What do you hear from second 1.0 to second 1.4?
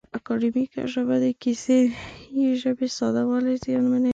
د